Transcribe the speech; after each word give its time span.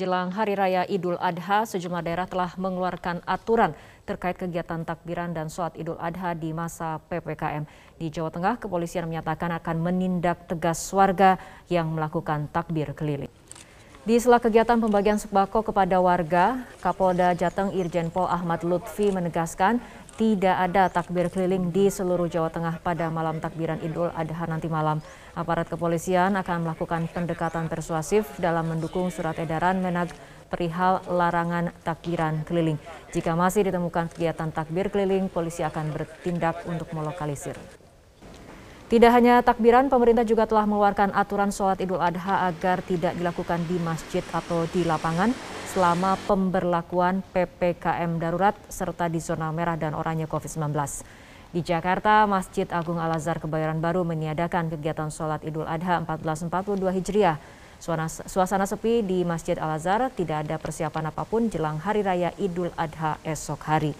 jelang 0.00 0.32
Hari 0.32 0.56
Raya 0.56 0.88
Idul 0.88 1.20
Adha, 1.20 1.68
sejumlah 1.68 2.00
daerah 2.00 2.24
telah 2.24 2.56
mengeluarkan 2.56 3.20
aturan 3.28 3.76
terkait 4.08 4.40
kegiatan 4.40 4.80
takbiran 4.80 5.36
dan 5.36 5.52
sholat 5.52 5.76
Idul 5.76 6.00
Adha 6.00 6.32
di 6.32 6.56
masa 6.56 7.04
PPKM. 7.12 7.68
Di 8.00 8.08
Jawa 8.08 8.32
Tengah, 8.32 8.56
kepolisian 8.56 9.04
menyatakan 9.04 9.52
akan 9.60 9.76
menindak 9.76 10.48
tegas 10.48 10.80
warga 10.96 11.36
yang 11.68 11.92
melakukan 11.92 12.48
takbir 12.48 12.96
keliling. 12.96 13.28
Di 14.00 14.16
sela 14.16 14.40
kegiatan 14.40 14.80
pembagian 14.80 15.20
sembako 15.20 15.60
kepada 15.68 16.00
warga, 16.00 16.64
Kapolda 16.80 17.36
Jateng 17.36 17.76
Irjen 17.76 18.08
Pol 18.08 18.24
Ahmad 18.24 18.64
Lutfi 18.64 19.12
menegaskan 19.12 19.76
tidak 20.16 20.56
ada 20.56 20.88
takbir 20.88 21.28
keliling 21.28 21.68
di 21.68 21.92
seluruh 21.92 22.24
Jawa 22.24 22.48
Tengah 22.48 22.80
pada 22.80 23.12
malam 23.12 23.36
takbiran 23.40 23.76
Idul 23.84 24.08
Adha 24.16 24.48
nanti 24.48 24.72
malam. 24.72 25.04
Aparat 25.40 25.72
kepolisian 25.72 26.36
akan 26.36 26.68
melakukan 26.68 27.08
pendekatan 27.08 27.64
persuasif 27.72 28.28
dalam 28.36 28.76
mendukung 28.76 29.08
surat 29.08 29.32
edaran 29.40 29.80
Menag 29.80 30.12
perihal 30.52 31.00
larangan 31.08 31.72
takbiran 31.80 32.44
keliling. 32.44 32.76
Jika 33.16 33.32
masih 33.32 33.64
ditemukan 33.64 34.12
kegiatan 34.12 34.52
takbir 34.52 34.92
keliling, 34.92 35.32
polisi 35.32 35.64
akan 35.64 35.96
bertindak 35.96 36.60
untuk 36.68 36.92
melokalisir. 36.92 37.56
Tidak 38.92 39.08
hanya 39.08 39.40
takbiran, 39.40 39.88
pemerintah 39.88 40.28
juga 40.28 40.44
telah 40.44 40.68
mengeluarkan 40.68 41.16
aturan 41.16 41.48
sholat 41.48 41.80
Idul 41.80 42.04
Adha 42.04 42.44
agar 42.52 42.84
tidak 42.84 43.16
dilakukan 43.16 43.64
di 43.64 43.80
masjid 43.80 44.20
atau 44.36 44.68
di 44.68 44.84
lapangan 44.84 45.32
selama 45.72 46.20
pemberlakuan 46.28 47.24
PPKM 47.32 48.20
darurat 48.20 48.52
serta 48.68 49.08
di 49.08 49.24
zona 49.24 49.48
merah 49.56 49.80
dan 49.80 49.96
oranye 49.96 50.28
COVID-19. 50.28 50.76
Di 51.50 51.66
Jakarta, 51.66 52.30
Masjid 52.30 52.62
Agung 52.70 53.02
Al-Azhar 53.02 53.42
Kebayoran 53.42 53.82
Baru 53.82 54.06
meniadakan 54.06 54.70
kegiatan 54.70 55.10
sholat 55.10 55.42
Idul 55.42 55.66
Adha 55.66 55.98
1442 56.06 56.78
Hijriah. 56.94 57.42
Suasana 58.30 58.70
sepi 58.70 59.02
di 59.02 59.26
Masjid 59.26 59.58
Al-Azhar 59.58 60.14
tidak 60.14 60.46
ada 60.46 60.62
persiapan 60.62 61.10
apa 61.10 61.26
pun 61.26 61.50
jelang 61.50 61.82
Hari 61.82 62.06
Raya 62.06 62.30
Idul 62.38 62.70
Adha 62.78 63.18
esok 63.26 63.66
hari. 63.66 63.98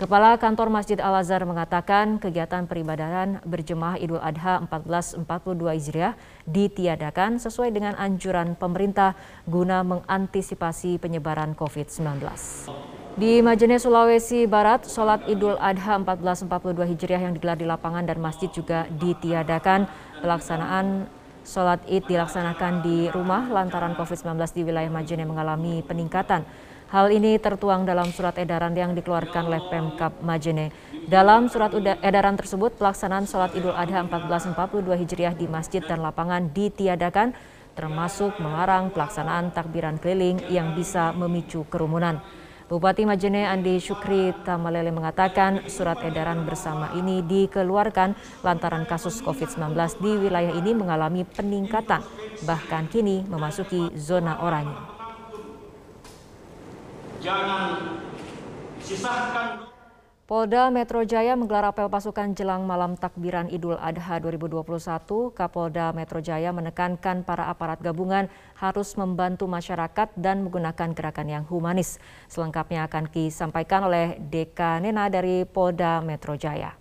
Kepala 0.00 0.40
Kantor 0.40 0.72
Masjid 0.72 0.96
Al-Azhar 0.96 1.44
mengatakan 1.44 2.16
kegiatan 2.16 2.64
peribadatan 2.64 3.44
berjemaah 3.44 4.00
Idul 4.00 4.24
Adha 4.24 4.64
1442 4.64 5.28
Hijriah 5.76 6.16
ditiadakan 6.48 7.36
sesuai 7.36 7.76
dengan 7.76 7.92
anjuran 8.00 8.56
pemerintah 8.56 9.12
guna 9.44 9.84
mengantisipasi 9.84 10.96
penyebaran 10.96 11.52
COVID-19. 11.52 12.24
Di 13.16 13.40
Majene, 13.40 13.80
Sulawesi 13.80 14.44
Barat, 14.44 14.84
sholat 14.84 15.24
Idul 15.24 15.56
Adha 15.56 15.96
1442 16.04 16.84
Hijriah 16.84 17.24
yang 17.24 17.32
digelar 17.32 17.56
di 17.56 17.64
lapangan 17.64 18.04
dan 18.04 18.20
masjid 18.20 18.52
juga 18.52 18.84
ditiadakan. 18.92 19.88
Pelaksanaan 20.20 21.08
sholat 21.40 21.80
id 21.88 22.04
dilaksanakan 22.12 22.84
di 22.84 23.08
rumah 23.08 23.48
lantaran 23.48 23.96
COVID-19 23.96 24.36
di 24.52 24.62
wilayah 24.68 24.92
Majene 24.92 25.24
mengalami 25.24 25.80
peningkatan. 25.80 26.44
Hal 26.92 27.08
ini 27.08 27.40
tertuang 27.40 27.88
dalam 27.88 28.12
surat 28.12 28.36
edaran 28.36 28.76
yang 28.76 28.92
dikeluarkan 28.92 29.48
oleh 29.48 29.64
Pemkap 29.72 30.20
Majene. 30.20 30.68
Dalam 31.08 31.48
surat 31.48 31.72
edaran 32.04 32.36
tersebut, 32.36 32.76
pelaksanaan 32.76 33.24
sholat 33.24 33.56
Idul 33.56 33.72
Adha 33.72 34.04
1442 34.04 34.92
Hijriah 34.92 35.32
di 35.32 35.48
masjid 35.48 35.80
dan 35.80 36.04
lapangan 36.04 36.52
ditiadakan, 36.52 37.32
termasuk 37.80 38.36
melarang 38.44 38.92
pelaksanaan 38.92 39.56
takbiran 39.56 39.96
keliling 39.96 40.36
yang 40.52 40.76
bisa 40.76 41.16
memicu 41.16 41.64
kerumunan. 41.72 42.20
Bupati 42.66 43.06
Majene 43.06 43.46
Andi 43.46 43.78
Syukri 43.78 44.34
Tamalele 44.42 44.90
mengatakan 44.90 45.70
surat 45.70 46.02
edaran 46.02 46.42
bersama 46.42 46.90
ini 46.98 47.22
dikeluarkan 47.22 48.18
lantaran 48.42 48.82
kasus 48.90 49.22
COVID-19 49.22 49.70
di 50.02 50.12
wilayah 50.26 50.50
ini 50.50 50.74
mengalami 50.74 51.22
peningkatan, 51.22 52.02
bahkan 52.42 52.90
kini 52.90 53.22
memasuki 53.30 53.94
zona 53.94 54.42
oranye. 54.42 54.74
Jangan 57.22 58.02
sisakan 58.82 59.65
Polda 60.26 60.74
Metro 60.74 61.06
Jaya 61.06 61.38
menggelar 61.38 61.70
apel 61.70 61.86
pasukan 61.86 62.34
jelang 62.34 62.66
malam 62.66 62.98
takbiran 62.98 63.46
Idul 63.46 63.78
Adha 63.78 64.18
2021. 64.18 64.66
Kapolda 65.30 65.94
Metro 65.94 66.18
Jaya 66.18 66.50
menekankan 66.50 67.22
para 67.22 67.46
aparat 67.46 67.78
gabungan 67.78 68.26
harus 68.58 68.98
membantu 68.98 69.46
masyarakat 69.46 70.10
dan 70.18 70.42
menggunakan 70.42 70.98
gerakan 70.98 71.30
yang 71.30 71.44
humanis. 71.46 72.02
Selengkapnya 72.26 72.90
akan 72.90 73.06
disampaikan 73.06 73.86
oleh 73.86 74.18
Deka 74.18 74.82
Nena 74.82 75.06
dari 75.06 75.46
Polda 75.46 76.02
Metro 76.02 76.34
Jaya. 76.34 76.74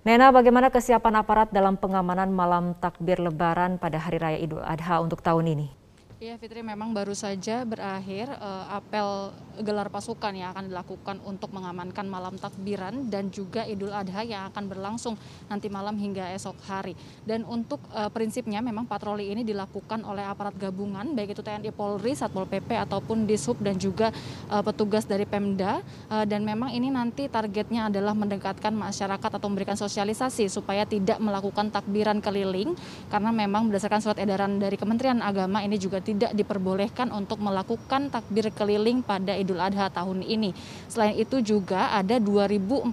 Nena, 0.00 0.32
bagaimana 0.32 0.72
kesiapan 0.72 1.20
aparat 1.20 1.52
dalam 1.52 1.76
pengamanan 1.76 2.32
malam 2.32 2.72
takbir 2.80 3.20
lebaran 3.20 3.76
pada 3.76 4.00
Hari 4.00 4.16
Raya 4.16 4.38
Idul 4.40 4.64
Adha 4.64 5.04
untuk 5.04 5.20
tahun 5.20 5.52
ini? 5.52 5.81
Iya 6.22 6.38
Fitri 6.38 6.62
memang 6.62 6.94
baru 6.94 7.18
saja 7.18 7.66
berakhir 7.66 8.30
uh, 8.38 8.78
apel 8.78 9.34
gelar 9.58 9.90
pasukan 9.90 10.30
yang 10.30 10.54
akan 10.54 10.70
dilakukan 10.70 11.18
untuk 11.26 11.50
mengamankan 11.50 12.06
malam 12.06 12.38
takbiran 12.38 13.10
dan 13.10 13.26
juga 13.26 13.66
Idul 13.66 13.90
Adha 13.90 14.22
yang 14.22 14.46
akan 14.54 14.70
berlangsung 14.70 15.18
nanti 15.50 15.66
malam 15.66 15.98
hingga 15.98 16.30
esok 16.30 16.54
hari. 16.62 16.94
Dan 17.26 17.42
untuk 17.42 17.82
uh, 17.90 18.06
prinsipnya 18.06 18.62
memang 18.62 18.86
patroli 18.86 19.34
ini 19.34 19.42
dilakukan 19.42 20.06
oleh 20.06 20.22
aparat 20.22 20.54
gabungan 20.54 21.10
baik 21.10 21.34
itu 21.34 21.42
TNI 21.42 21.74
Polri, 21.74 22.14
Satpol 22.14 22.46
PP 22.46 22.70
ataupun 22.70 23.26
Dishub 23.26 23.58
dan 23.58 23.74
juga 23.82 24.14
uh, 24.46 24.62
petugas 24.62 25.02
dari 25.02 25.26
Pemda 25.26 25.82
uh, 26.06 26.22
dan 26.22 26.46
memang 26.46 26.70
ini 26.70 26.86
nanti 26.86 27.26
targetnya 27.26 27.90
adalah 27.90 28.14
mendekatkan 28.14 28.70
masyarakat 28.70 29.30
atau 29.42 29.50
memberikan 29.50 29.74
sosialisasi 29.74 30.46
supaya 30.46 30.86
tidak 30.86 31.18
melakukan 31.18 31.74
takbiran 31.74 32.22
keliling 32.22 32.78
karena 33.10 33.34
memang 33.34 33.66
berdasarkan 33.66 33.98
surat 33.98 34.22
edaran 34.22 34.62
dari 34.62 34.78
Kementerian 34.78 35.18
Agama 35.18 35.66
ini 35.66 35.82
juga 35.82 35.98
tidak 35.98 36.11
diperbolehkan 36.14 37.10
untuk 37.10 37.40
melakukan 37.40 38.12
takbir 38.12 38.52
keliling 38.52 39.00
pada 39.00 39.34
Idul 39.36 39.60
Adha 39.60 39.88
tahun 39.88 40.24
ini. 40.24 40.52
Selain 40.86 41.16
itu 41.16 41.40
juga 41.40 41.92
ada 41.92 42.20
2048 42.20 42.92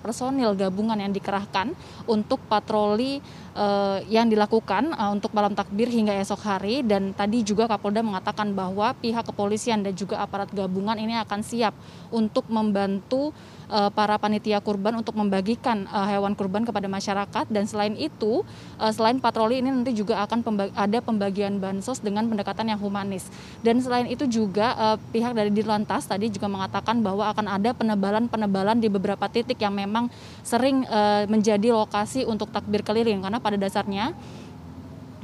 personil 0.00 0.52
gabungan 0.54 0.98
yang 1.00 1.12
dikerahkan 1.12 1.72
untuk 2.04 2.40
patroli 2.46 3.18
uh, 3.56 3.98
yang 4.10 4.28
dilakukan 4.28 4.92
uh, 4.94 5.10
untuk 5.14 5.32
malam 5.32 5.54
takbir 5.56 5.88
hingga 5.88 6.12
esok 6.20 6.42
hari 6.44 6.82
dan 6.84 7.14
tadi 7.16 7.40
juga 7.46 7.70
Kapolda 7.70 8.02
mengatakan 8.04 8.52
bahwa 8.52 8.92
pihak 8.98 9.24
kepolisian 9.24 9.82
dan 9.82 9.94
juga 9.96 10.20
aparat 10.20 10.50
gabungan 10.52 10.98
ini 10.98 11.16
akan 11.22 11.40
siap 11.40 11.72
untuk 12.12 12.46
membantu 12.50 13.32
uh, 13.68 13.90
para 13.92 14.16
panitia 14.16 14.58
kurban 14.60 14.96
untuk 14.98 15.16
membagikan 15.16 15.88
uh, 15.90 16.06
hewan 16.08 16.32
kurban 16.36 16.64
kepada 16.64 16.88
masyarakat. 16.90 17.46
Dan 17.48 17.64
selain 17.68 17.94
itu 17.96 18.42
uh, 18.80 18.92
selain 18.92 19.20
patroli 19.20 19.60
ini 19.60 19.70
nanti 19.72 19.94
juga 19.94 20.20
akan 20.24 20.40
pembag 20.44 20.68
ada 20.74 20.98
pembagian 21.00 21.60
bansos 21.60 22.00
dengan 22.00 22.26
pendekatan 22.28 22.72
yang 22.72 22.80
humanis. 22.80 23.28
Dan 23.60 23.80
selain 23.80 24.08
itu 24.10 24.24
juga 24.28 24.74
uh, 24.74 24.96
pihak 25.12 25.32
dari 25.32 25.50
Dirlantas 25.52 26.08
tadi 26.08 26.28
juga 26.28 26.50
mengatakan 26.50 27.00
bahwa 27.00 27.28
akan 27.30 27.46
ada 27.48 27.70
penebalan-penebalan 27.76 28.80
di 28.80 28.88
beberapa 28.88 29.28
titik 29.28 29.60
yang 29.60 29.74
memang 29.74 30.08
sering 30.44 30.84
uh, 30.88 31.24
menjadi 31.30 31.72
lokasi 31.72 32.24
untuk 32.24 32.50
takbir 32.50 32.82
keliling. 32.82 33.22
Karena 33.24 33.38
pada 33.40 33.56
dasarnya 33.56 34.12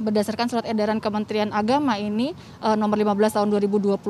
berdasarkan 0.01 0.49
surat 0.49 0.65
edaran 0.65 0.97
Kementerian 0.97 1.53
Agama 1.53 1.95
ini 2.01 2.33
uh, 2.59 2.73
nomor 2.73 2.97
15 2.97 3.37
tahun 3.37 3.47
2021 3.53 4.01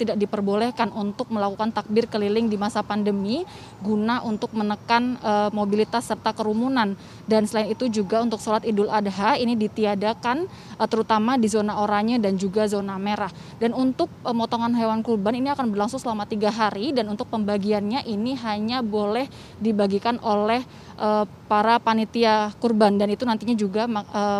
tidak 0.00 0.16
diperbolehkan 0.16 0.90
untuk 0.96 1.28
melakukan 1.28 1.70
takbir 1.70 2.08
keliling 2.08 2.48
di 2.48 2.56
masa 2.56 2.80
pandemi 2.80 3.44
guna 3.84 4.24
untuk 4.24 4.50
menekan 4.56 5.20
uh, 5.20 5.52
mobilitas 5.52 6.08
serta 6.08 6.32
kerumunan 6.32 6.96
dan 7.24 7.48
selain 7.48 7.72
itu 7.72 7.88
juga 7.88 8.20
untuk 8.20 8.40
sholat 8.40 8.64
Idul 8.68 8.92
Adha 8.92 9.36
ini 9.40 9.56
ditiadakan 9.56 10.44
uh, 10.76 10.88
terutama 10.88 11.40
di 11.40 11.48
zona 11.48 11.80
oranye 11.80 12.20
dan 12.20 12.36
juga 12.36 12.68
zona 12.68 13.00
merah 13.00 13.32
dan 13.56 13.72
untuk 13.72 14.12
pemotongan 14.20 14.76
hewan 14.76 15.00
kurban 15.00 15.36
ini 15.36 15.48
akan 15.52 15.72
berlangsung 15.72 16.00
selama 16.00 16.28
tiga 16.28 16.52
hari 16.52 16.92
dan 16.92 17.08
untuk 17.08 17.28
pembagiannya 17.32 18.04
ini 18.04 18.36
hanya 18.40 18.84
boleh 18.84 19.28
dibagikan 19.60 20.20
oleh 20.20 20.60
uh, 21.00 21.24
para 21.48 21.80
panitia 21.80 22.52
kurban 22.60 22.96
dan 22.96 23.12
itu 23.12 23.22
nantinya 23.22 23.56
juga 23.56 23.86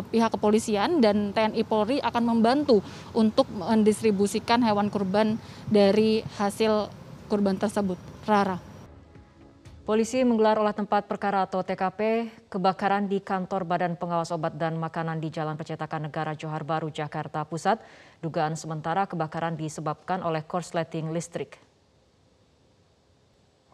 pihak 0.08 0.34
kepolisian 0.34 0.98
dan 0.98 1.30
TNI 1.30 1.62
Polri 1.68 2.00
akan 2.00 2.22
membantu 2.24 2.80
untuk 3.12 3.46
mendistribusikan 3.52 4.64
hewan 4.64 4.88
kurban 4.88 5.36
dari 5.68 6.24
hasil 6.40 6.88
kurban 7.28 7.60
tersebut. 7.60 8.00
Rara. 8.24 8.73
Polisi 9.84 10.24
menggelar 10.24 10.56
olah 10.56 10.72
tempat 10.72 11.04
perkara 11.04 11.44
atau 11.44 11.60
TKP 11.60 12.32
kebakaran 12.48 13.04
di 13.04 13.20
kantor 13.20 13.68
Badan 13.68 14.00
Pengawas 14.00 14.32
Obat 14.32 14.56
dan 14.56 14.80
Makanan 14.80 15.20
di 15.20 15.28
Jalan 15.28 15.60
Percetakan 15.60 16.08
Negara 16.08 16.32
Johar 16.32 16.64
Baru, 16.64 16.88
Jakarta 16.88 17.44
Pusat. 17.44 17.84
Dugaan 18.24 18.56
sementara 18.56 19.04
kebakaran 19.04 19.60
disebabkan 19.60 20.24
oleh 20.24 20.40
korsleting 20.40 21.12
listrik. 21.12 21.60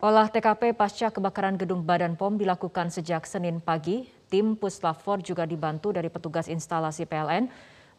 Olah 0.02 0.26
TKP 0.26 0.74
pasca 0.74 1.14
kebakaran 1.14 1.54
gedung 1.54 1.86
Badan 1.86 2.18
POM 2.18 2.42
dilakukan 2.42 2.90
sejak 2.90 3.22
Senin 3.22 3.62
pagi. 3.62 4.10
Tim 4.26 4.58
Puslafor 4.58 5.22
juga 5.22 5.46
dibantu 5.46 5.94
dari 5.94 6.10
petugas 6.10 6.50
instalasi 6.50 7.06
PLN 7.06 7.46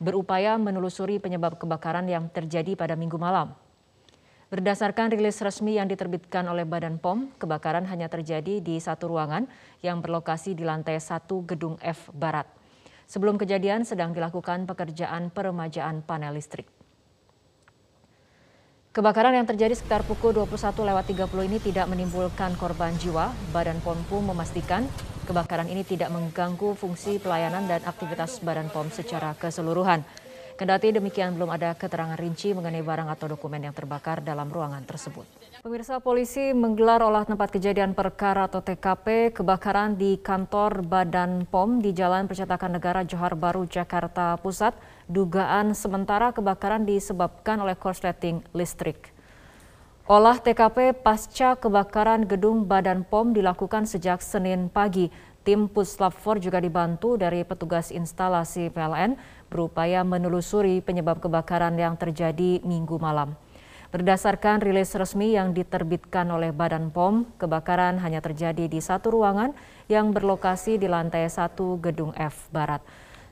berupaya 0.04 0.60
menelusuri 0.60 1.16
penyebab 1.16 1.56
kebakaran 1.56 2.04
yang 2.12 2.28
terjadi 2.28 2.75
pada 2.75 3.00
minggu 3.00 3.16
malam. 3.16 3.56
Berdasarkan 4.51 5.15
rilis 5.15 5.39
resmi 5.39 5.80
yang 5.80 5.88
diterbitkan 5.88 6.44
oleh 6.44 6.68
Badan 6.68 7.00
POM, 7.00 7.31
kebakaran 7.39 7.88
hanya 7.88 8.12
terjadi 8.12 8.59
di 8.59 8.83
satu 8.83 9.07
ruangan 9.07 9.48
yang 9.80 10.03
berlokasi 10.03 10.59
di 10.59 10.68
lantai 10.68 11.00
satu 11.00 11.48
gedung 11.48 11.80
F 11.80 12.12
Barat. 12.12 12.51
Sebelum 13.07 13.39
kejadian 13.39 13.88
sedang 13.88 14.12
dilakukan 14.12 14.68
pekerjaan 14.68 15.31
peremajaan 15.31 16.03
panel 16.03 16.36
listrik. 16.36 16.68
Kebakaran 18.92 19.39
yang 19.39 19.48
terjadi 19.48 19.71
sekitar 19.71 20.03
pukul 20.03 20.36
21 20.36 20.51
lewat 20.83 21.06
30 21.07 21.48
ini 21.48 21.57
tidak 21.63 21.88
menimbulkan 21.88 22.51
korban 22.59 22.92
jiwa. 23.00 23.31
Badan 23.56 23.80
POM 23.80 24.03
pun 24.12 24.36
memastikan 24.36 24.83
kebakaran 25.31 25.71
ini 25.71 25.88
tidak 25.88 26.12
mengganggu 26.12 26.75
fungsi 26.75 27.24
pelayanan 27.24 27.71
dan 27.71 27.80
aktivitas 27.88 28.44
Badan 28.44 28.68
POM 28.68 28.92
secara 28.92 29.31
keseluruhan. 29.31 30.03
Kendati 30.62 30.94
demikian 30.94 31.34
belum 31.34 31.50
ada 31.50 31.74
keterangan 31.74 32.13
rinci 32.13 32.54
mengenai 32.54 32.86
barang 32.86 33.10
atau 33.10 33.34
dokumen 33.34 33.66
yang 33.66 33.74
terbakar 33.74 34.22
dalam 34.22 34.46
ruangan 34.46 34.86
tersebut. 34.86 35.25
Pemirsa 35.66 35.98
polisi 35.98 36.54
menggelar 36.54 37.02
olah 37.02 37.25
tempat 37.25 37.50
kejadian 37.50 37.98
perkara 37.98 38.46
atau 38.46 38.62
TKP 38.62 39.34
kebakaran 39.34 39.98
di 39.98 40.22
kantor 40.22 40.86
Badan 40.86 41.50
POM 41.50 41.81
di 41.81 41.98
Jalan 41.98 42.30
Percetakan 42.30 42.78
Negara 42.78 43.02
Johar 43.02 43.34
Baru, 43.34 43.66
Jakarta 43.66 44.38
Pusat 44.38 44.78
dugaan 45.10 45.74
sementara 45.74 46.30
kebakaran 46.30 46.86
disebabkan 46.86 47.58
oleh 47.66 47.74
korsleting 47.74 48.46
listrik. 48.54 49.10
Olah 50.06 50.38
TKP 50.38 50.94
pasca 50.94 51.58
kebakaran 51.58 52.30
gedung 52.30 52.69
Badan 52.69 53.02
POM 53.02 53.34
dilakukan 53.34 53.90
sejak 53.90 54.22
Senin 54.22 54.69
pagi. 54.69 55.10
Tim 55.42 55.66
Puslap 55.66 56.13
4 56.22 56.38
juga 56.38 56.62
dibantu 56.62 57.18
dari 57.18 57.42
petugas 57.42 57.90
instalasi 57.90 58.69
PLN 58.69 59.18
berupaya 59.51 60.07
menelusuri 60.07 60.80
penyebab 60.80 61.19
kebakaran 61.19 61.75
yang 61.75 62.00
terjadi 62.00 62.63
minggu 62.63 62.95
malam. 62.95 63.36
Berdasarkan 63.92 64.63
rilis 64.63 64.95
resmi 64.95 65.36
yang 65.36 65.51
diterbitkan 65.51 66.24
oleh 66.31 66.56
Badan 66.56 66.95
POM, 66.95 67.27
kebakaran 67.36 68.00
hanya 68.00 68.24
terjadi 68.24 68.71
di 68.71 68.80
satu 68.80 69.12
ruangan 69.12 69.51
yang 69.92 70.15
berlokasi 70.15 70.80
di 70.80 70.88
lantai 70.88 71.27
satu 71.27 71.75
gedung 71.83 72.15
F 72.15 72.48
Barat. 72.56 72.80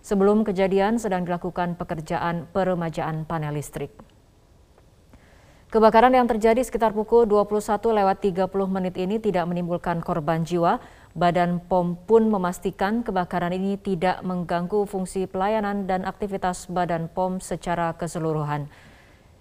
Sebelum 0.04 0.44
kejadian 0.44 1.00
sedang 1.00 1.24
dilakukan 1.24 1.80
pekerjaan 1.80 2.44
peremajaan 2.52 3.24
panel 3.24 3.56
listrik. 3.56 3.96
Kebakaran 5.70 6.12
yang 6.12 6.26
terjadi 6.26 6.66
sekitar 6.66 6.98
pukul 6.98 7.24
21 7.30 7.80
lewat 7.94 8.18
30 8.26 8.50
menit 8.68 8.98
ini 8.98 9.22
tidak 9.22 9.46
menimbulkan 9.46 10.02
korban 10.02 10.42
jiwa. 10.42 10.82
Badan 11.18 11.58
POM 11.66 11.98
pun 12.06 12.30
memastikan 12.30 13.02
kebakaran 13.02 13.50
ini 13.50 13.82
tidak 13.82 14.22
mengganggu 14.22 14.86
fungsi 14.86 15.26
pelayanan 15.26 15.90
dan 15.90 16.06
aktivitas 16.06 16.70
Badan 16.70 17.10
POM 17.10 17.42
secara 17.42 17.98
keseluruhan. 17.98 18.70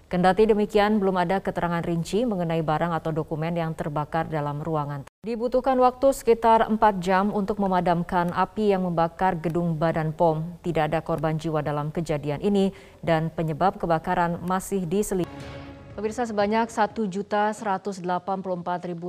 Kendati 0.08 0.48
demikian, 0.48 0.96
belum 0.96 1.20
ada 1.20 1.44
keterangan 1.44 1.84
rinci 1.84 2.24
mengenai 2.24 2.64
barang 2.64 2.96
atau 2.96 3.12
dokumen 3.12 3.52
yang 3.52 3.76
terbakar 3.76 4.24
dalam 4.24 4.64
ruangan. 4.64 5.04
Dibutuhkan 5.20 5.76
waktu 5.76 6.16
sekitar 6.16 6.64
4 6.64 6.80
jam 7.04 7.28
untuk 7.28 7.60
memadamkan 7.60 8.32
api 8.32 8.72
yang 8.72 8.88
membakar 8.88 9.36
gedung 9.36 9.76
Badan 9.76 10.16
POM. 10.16 10.56
Tidak 10.64 10.88
ada 10.88 11.04
korban 11.04 11.36
jiwa 11.36 11.60
dalam 11.60 11.92
kejadian 11.92 12.40
ini 12.40 12.72
dan 13.04 13.28
penyebab 13.28 13.76
kebakaran 13.76 14.40
masih 14.40 14.88
diselidiki. 14.88 15.67
Pemirsa 15.98 16.22
sebanyak 16.22 16.70
1.184.000 16.70 18.06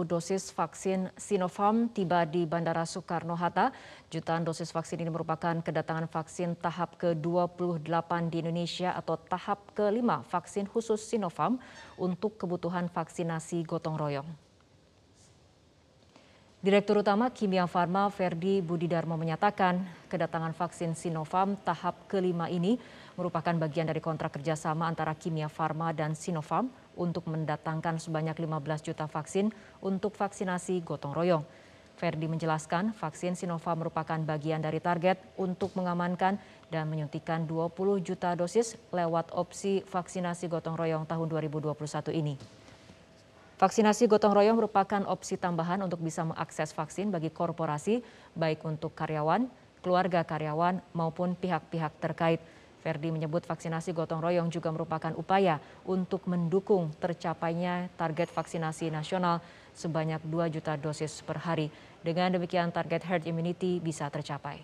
dosis 0.09 0.50
vaksin 0.50 1.13
Sinopharm 1.13 1.86
tiba 1.94 2.25
di 2.25 2.50
Bandara 2.50 2.81
Soekarno-Hatta. 2.81 3.69
Jutaan 4.09 4.41
dosis 4.41 4.74
vaksin 4.74 4.97
ini 4.97 5.13
merupakan 5.13 5.62
kedatangan 5.62 6.09
vaksin 6.09 6.57
tahap 6.57 6.97
ke-28 6.97 8.33
di 8.33 8.41
Indonesia 8.41 8.97
atau 8.97 9.21
tahap 9.21 9.69
kelima 9.77 10.25
vaksin 10.33 10.65
khusus 10.65 11.06
Sinopharm 11.06 11.62
untuk 11.94 12.41
kebutuhan 12.41 12.89
vaksinasi 12.89 13.69
gotong 13.69 13.94
royong. 13.94 14.30
Direktur 16.65 17.06
Utama 17.06 17.30
Kimia 17.30 17.69
Farma 17.69 18.09
Ferdi 18.09 18.65
Budidarmo 18.65 19.13
menyatakan 19.13 19.85
kedatangan 20.09 20.57
vaksin 20.57 20.97
Sinopharm 20.97 21.53
tahap 21.62 22.09
kelima 22.09 22.50
ini 22.50 22.81
merupakan 23.19 23.51
bagian 23.60 23.92
dari 23.92 24.00
kontrak 24.00 24.39
kerjasama 24.39 24.88
antara 24.88 25.12
Kimia 25.12 25.51
Farma 25.51 25.92
dan 25.92 26.16
Sinopharm 26.16 26.71
untuk 26.95 27.27
mendatangkan 27.27 28.00
sebanyak 28.00 28.39
15 28.39 28.88
juta 28.88 29.12
vaksin 29.12 29.51
untuk 29.83 30.16
vaksinasi 30.16 30.80
gotong 30.88 31.12
royong. 31.12 31.44
Ferdi 32.00 32.31
menjelaskan 32.31 32.95
vaksin 32.95 33.36
Sinopharm 33.36 33.83
merupakan 33.83 34.16
bagian 34.24 34.63
dari 34.63 34.80
target 34.80 35.19
untuk 35.36 35.75
mengamankan 35.75 36.39
dan 36.71 36.88
menyuntikkan 36.88 37.44
20 37.44 37.75
juta 38.00 38.31
dosis 38.39 38.80
lewat 38.95 39.36
opsi 39.36 39.83
vaksinasi 39.83 40.48
gotong 40.48 40.80
royong 40.80 41.04
tahun 41.04 41.27
2021 41.27 41.75
ini. 42.16 42.39
Vaksinasi 43.60 44.07
gotong 44.07 44.31
royong 44.31 44.56
merupakan 44.56 45.04
opsi 45.12 45.36
tambahan 45.36 45.83
untuk 45.83 46.00
bisa 46.00 46.24
mengakses 46.24 46.71
vaksin 46.71 47.12
bagi 47.12 47.27
korporasi, 47.27 48.00
baik 48.31 48.63
untuk 48.63 48.95
karyawan, 48.95 49.51
keluarga 49.83 50.24
karyawan, 50.24 50.80
maupun 50.95 51.36
pihak-pihak 51.36 51.92
terkait. 52.00 52.39
Ferdi 52.80 53.12
menyebut 53.12 53.44
vaksinasi 53.44 53.92
gotong 53.92 54.24
royong 54.24 54.48
juga 54.48 54.72
merupakan 54.72 55.12
upaya 55.20 55.60
untuk 55.84 56.24
mendukung 56.31 56.96
tercapainya 56.96 57.92
target 58.00 58.31
vaksinasi 58.31 58.88
nasional 58.88 59.44
sebanyak 59.76 60.24
2 60.24 60.56
juta 60.56 60.80
dosis 60.80 61.20
per 61.20 61.44
hari. 61.44 61.68
Dengan 62.00 62.40
demikian 62.40 62.72
target 62.72 63.04
herd 63.04 63.28
immunity 63.28 63.84
bisa 63.84 64.08
tercapai. 64.08 64.64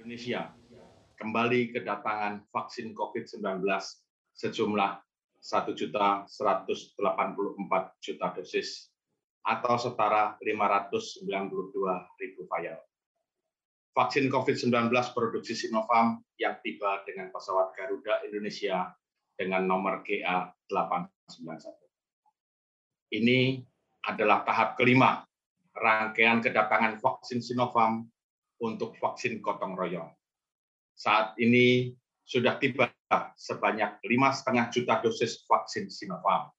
Indonesia 0.00 0.52
kembali 1.20 1.76
kedatangan 1.76 2.48
vaksin 2.48 2.96
COVID-19 2.96 3.64
sejumlah 4.36 4.92
1.184 5.44 6.32
juta 8.00 8.26
dosis 8.32 8.88
atau 9.44 9.76
setara 9.76 10.40
592 10.40 11.28
ribu 12.16 12.42
vial. 12.48 12.80
Vaksin 13.94 14.26
COVID-19 14.26 14.90
produksi 15.14 15.54
Sinovac 15.54 16.18
yang 16.42 16.58
tiba 16.66 17.06
dengan 17.06 17.30
pesawat 17.30 17.78
Garuda 17.78 18.26
Indonesia 18.26 18.90
dengan 19.38 19.70
nomor 19.70 20.02
GA891. 20.02 21.70
Ini 23.14 23.62
adalah 24.02 24.42
tahap 24.42 24.74
kelima 24.74 25.22
rangkaian 25.78 26.42
kedatangan 26.42 26.98
vaksin 26.98 27.38
Sinovac 27.38 28.02
untuk 28.58 28.98
vaksin 28.98 29.38
gotong 29.38 29.78
royong. 29.78 30.10
Saat 30.98 31.38
ini 31.38 31.94
sudah 32.26 32.58
tiba 32.58 32.90
sebanyak 33.38 34.02
lima 34.10 34.34
setengah 34.34 34.74
juta 34.74 34.98
dosis 35.06 35.46
vaksin 35.46 35.86
Sinovac. 35.86 36.50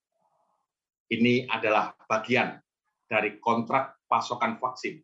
Ini 1.11 1.51
adalah 1.51 1.91
bagian 2.07 2.63
dari 3.11 3.43
kontrak 3.43 3.99
pasokan 4.07 4.55
vaksin 4.55 5.03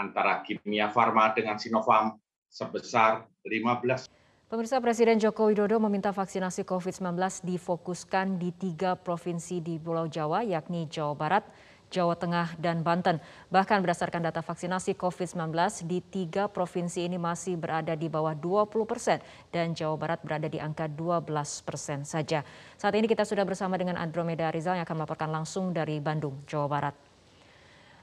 antara 0.00 0.40
Kimia 0.40 0.88
Farma 0.88 1.36
dengan 1.36 1.60
Sinovac 1.60 2.16
sebesar 2.48 3.28
15 3.44 4.08
Pemirsa 4.50 4.82
Presiden 4.82 5.22
Joko 5.22 5.46
Widodo 5.46 5.78
meminta 5.78 6.10
vaksinasi 6.10 6.66
COVID-19 6.66 7.46
difokuskan 7.46 8.34
di 8.34 8.50
tiga 8.50 8.98
provinsi 8.98 9.62
di 9.62 9.78
Pulau 9.78 10.10
Jawa, 10.10 10.42
yakni 10.42 10.90
Jawa 10.90 11.14
Barat, 11.14 11.46
Jawa 11.86 12.18
Tengah, 12.18 12.58
dan 12.58 12.82
Banten. 12.82 13.22
Bahkan 13.46 13.78
berdasarkan 13.78 14.26
data 14.26 14.42
vaksinasi 14.42 14.98
COVID-19 14.98 15.54
di 15.86 16.02
tiga 16.02 16.50
provinsi 16.50 17.06
ini 17.06 17.14
masih 17.14 17.62
berada 17.62 17.94
di 17.94 18.10
bawah 18.10 18.34
20 18.34 18.90
persen 18.90 19.22
dan 19.54 19.70
Jawa 19.70 19.94
Barat 19.94 20.18
berada 20.18 20.50
di 20.50 20.58
angka 20.58 20.90
12 20.90 21.30
persen 21.62 22.02
saja. 22.02 22.42
Saat 22.74 22.98
ini 22.98 23.06
kita 23.06 23.22
sudah 23.22 23.46
bersama 23.46 23.78
dengan 23.78 24.02
Andromeda 24.02 24.50
Rizal 24.50 24.82
yang 24.82 24.82
akan 24.82 24.98
melaporkan 24.98 25.30
langsung 25.30 25.70
dari 25.70 26.02
Bandung, 26.02 26.42
Jawa 26.50 26.66
Barat. 26.66 27.09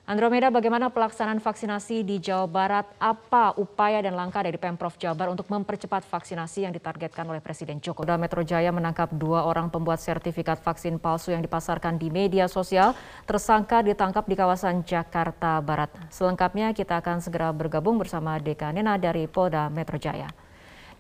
Andromeda, 0.08 0.48
bagaimana 0.48 0.88
pelaksanaan 0.88 1.44
vaksinasi 1.44 2.00
di 2.08 2.24
Jawa 2.24 2.48
Barat? 2.48 2.88
Apa 2.96 3.52
upaya 3.60 4.00
dan 4.00 4.16
langkah 4.16 4.40
dari 4.40 4.56
Pemprov 4.56 4.96
Jawa 4.96 5.12
Barat 5.12 5.36
untuk 5.36 5.52
mempercepat 5.52 6.08
vaksinasi 6.08 6.64
yang 6.64 6.72
ditargetkan 6.72 7.28
oleh 7.28 7.44
Presiden 7.44 7.84
Joko? 7.84 8.08
Polda 8.08 8.16
Metro 8.16 8.40
Jaya 8.40 8.72
menangkap 8.72 9.12
dua 9.12 9.44
orang 9.44 9.68
pembuat 9.68 10.00
sertifikat 10.00 10.64
vaksin 10.64 10.96
palsu 10.96 11.36
yang 11.36 11.44
dipasarkan 11.44 12.00
di 12.00 12.08
media 12.08 12.48
sosial. 12.48 12.96
Tersangka 13.28 13.84
ditangkap 13.84 14.24
di 14.32 14.40
kawasan 14.40 14.88
Jakarta 14.88 15.60
Barat. 15.60 15.92
Selengkapnya 16.08 16.72
kita 16.72 17.04
akan 17.04 17.20
segera 17.20 17.52
bergabung 17.52 18.00
bersama 18.00 18.40
Deka 18.40 18.72
Nena 18.72 18.96
dari 18.96 19.28
Polda 19.28 19.68
Metro 19.68 20.00
Jaya. 20.00 20.32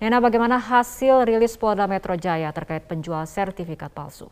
Nena, 0.03 0.19
bagaimana 0.19 0.59
hasil 0.59 1.23
rilis 1.23 1.55
Polda 1.55 1.87
Metro 1.87 2.19
Jaya 2.19 2.51
terkait 2.51 2.83
penjual 2.83 3.23
sertifikat 3.23 3.87
palsu? 3.87 4.27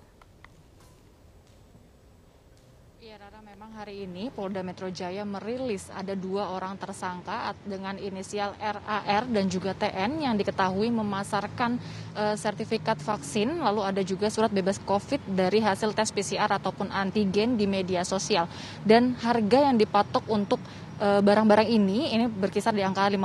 Hari 3.75 4.07
ini 4.07 4.31
Polda 4.31 4.63
Metro 4.63 4.87
Jaya 4.87 5.27
merilis 5.27 5.91
ada 5.91 6.15
dua 6.15 6.55
orang 6.55 6.79
tersangka 6.79 7.51
dengan 7.67 7.99
inisial 7.99 8.55
RAR 8.55 9.27
dan 9.27 9.51
juga 9.51 9.75
TN 9.75 10.23
yang 10.23 10.39
diketahui 10.39 10.87
memasarkan 10.95 11.75
uh, 12.15 12.39
sertifikat 12.39 12.95
vaksin. 13.03 13.59
Lalu 13.59 13.81
ada 13.83 13.99
juga 13.99 14.31
surat 14.31 14.47
bebas 14.47 14.79
COVID 14.79 15.27
dari 15.35 15.59
hasil 15.59 15.91
tes 15.91 16.07
PCR 16.15 16.47
ataupun 16.55 16.87
antigen 16.87 17.59
di 17.59 17.67
media 17.67 18.07
sosial. 18.07 18.47
Dan 18.79 19.11
harga 19.19 19.67
yang 19.67 19.75
dipatok 19.75 20.23
untuk 20.31 20.63
barang-barang 20.99 21.67
ini 21.67 22.15
ini 22.15 22.25
berkisar 22.31 22.71
di 22.71 22.79
angka 22.79 23.11
50.000 23.11 23.19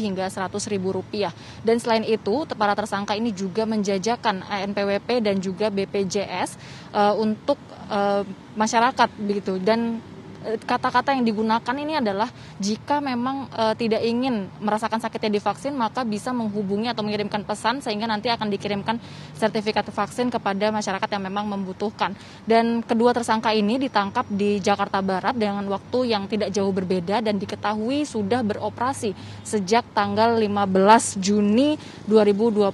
hingga 0.00 0.26
100.000 0.32 0.80
rupiah. 0.80 1.32
Dan 1.60 1.76
selain 1.76 2.04
itu, 2.08 2.48
para 2.56 2.72
tersangka 2.72 3.12
ini 3.12 3.30
juga 3.30 3.68
menjajakan 3.68 4.42
ANPWP 4.48 5.22
dan 5.24 5.36
juga 5.38 5.68
BPJS 5.68 6.56
uh, 6.92 7.12
eh, 7.12 7.14
untuk 7.20 7.58
uh, 7.92 8.24
masyarakat 8.56 9.08
begitu. 9.20 9.60
Dan 9.60 10.00
eh, 10.00 10.11
kata-kata 10.66 11.14
yang 11.14 11.24
digunakan 11.24 11.74
ini 11.76 11.98
adalah 11.98 12.28
jika 12.58 12.98
memang 12.98 13.48
uh, 13.54 13.74
tidak 13.78 14.02
ingin 14.02 14.50
merasakan 14.58 14.98
sakitnya 14.98 15.38
divaksin 15.38 15.74
maka 15.74 16.02
bisa 16.02 16.34
menghubungi 16.34 16.90
atau 16.90 17.06
mengirimkan 17.06 17.46
pesan 17.46 17.78
sehingga 17.80 18.10
nanti 18.10 18.28
akan 18.28 18.50
dikirimkan 18.50 18.98
sertifikat 19.38 19.86
vaksin 19.88 20.28
kepada 20.28 20.74
masyarakat 20.74 21.08
yang 21.08 21.22
memang 21.22 21.46
membutuhkan. 21.46 22.14
Dan 22.42 22.82
kedua 22.82 23.14
tersangka 23.14 23.54
ini 23.54 23.78
ditangkap 23.78 24.26
di 24.28 24.58
Jakarta 24.58 24.98
Barat 24.98 25.38
dengan 25.38 25.64
waktu 25.70 26.10
yang 26.10 26.26
tidak 26.26 26.50
jauh 26.50 26.70
berbeda 26.74 27.22
dan 27.22 27.38
diketahui 27.38 28.02
sudah 28.02 28.42
beroperasi 28.42 29.14
sejak 29.46 29.86
tanggal 29.94 30.34
15 30.36 31.22
Juni 31.22 31.78
2021. 32.10 32.72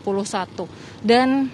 Dan 1.05 1.53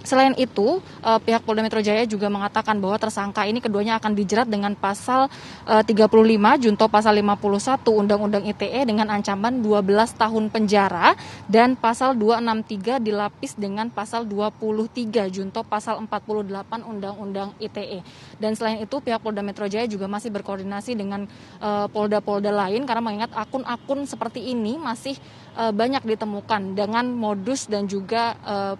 Selain 0.00 0.32
itu, 0.40 0.80
uh, 1.04 1.20
pihak 1.20 1.44
Polda 1.44 1.60
Metro 1.60 1.80
Jaya 1.84 2.08
juga 2.08 2.32
mengatakan 2.32 2.80
bahwa 2.80 2.96
tersangka 2.96 3.44
ini 3.44 3.60
keduanya 3.60 4.00
akan 4.00 4.16
dijerat 4.16 4.48
dengan 4.48 4.72
pasal 4.72 5.28
uh, 5.68 5.84
35 5.84 6.08
junto 6.56 6.84
pasal 6.88 7.20
51 7.20 7.84
Undang-Undang 7.84 8.44
ITE 8.48 8.80
dengan 8.88 9.12
ancaman 9.12 9.60
12 9.60 10.16
tahun 10.16 10.44
penjara 10.48 11.12
dan 11.52 11.76
pasal 11.76 12.16
263 12.16 13.04
dilapis 13.04 13.60
dengan 13.60 13.92
pasal 13.92 14.24
23 14.24 15.28
junto 15.28 15.60
pasal 15.68 16.00
48 16.00 16.48
Undang-Undang 16.80 17.60
ITE. 17.60 18.00
Dan 18.40 18.56
selain 18.56 18.80
itu, 18.80 18.96
pihak 19.04 19.20
Polda 19.20 19.44
Metro 19.44 19.68
Jaya 19.68 19.84
juga 19.84 20.08
masih 20.08 20.32
berkoordinasi 20.32 20.96
dengan 20.96 21.28
uh, 21.60 21.86
polda-polda 21.92 22.48
lain 22.48 22.88
karena 22.88 23.02
mengingat 23.04 23.32
akun-akun 23.36 24.08
seperti 24.08 24.48
ini 24.48 24.80
masih 24.80 25.12
uh, 25.56 25.72
banyak 25.74 26.02
ditemukan 26.04 26.74
dengan 26.78 27.10
modus 27.14 27.66
dan 27.66 27.86
juga 27.86 28.36
uh, 28.44 28.74